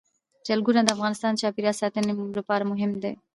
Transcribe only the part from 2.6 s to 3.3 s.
مهم دي.